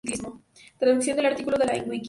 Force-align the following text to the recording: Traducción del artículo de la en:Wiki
Traducción 0.79 1.15
del 1.15 1.27
artículo 1.27 1.59
de 1.59 1.65
la 1.67 1.73
en:Wiki 1.75 1.99